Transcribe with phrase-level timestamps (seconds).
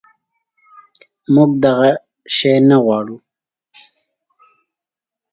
[1.33, 1.91] منږ دغه
[2.35, 3.17] شی نه غواړو